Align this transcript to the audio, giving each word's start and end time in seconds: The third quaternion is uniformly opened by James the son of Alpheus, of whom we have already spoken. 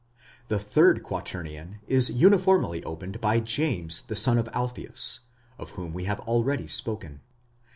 The 0.47 0.57
third 0.57 1.03
quaternion 1.03 1.79
is 1.87 2.09
uniformly 2.09 2.83
opened 2.85 3.21
by 3.21 3.39
James 3.39 4.01
the 4.01 4.15
son 4.15 4.39
of 4.39 4.49
Alpheus, 4.51 5.19
of 5.59 5.69
whom 5.77 5.93
we 5.93 6.05
have 6.05 6.19
already 6.21 6.65
spoken. 6.65 7.21